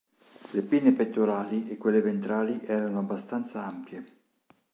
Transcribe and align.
Le 0.53 0.63
pinne 0.63 0.95
pettorali 0.95 1.69
e 1.69 1.77
quelle 1.77 2.01
ventrali 2.01 2.59
erano 2.65 2.97
abbastanza 2.97 3.63
ampie. 3.67 4.03